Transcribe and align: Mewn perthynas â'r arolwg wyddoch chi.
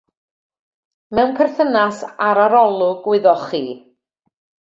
Mewn 1.17 1.33
perthynas 1.39 1.99
â'r 2.29 2.41
arolwg 2.45 3.05
wyddoch 3.13 3.47
chi. 3.53 3.61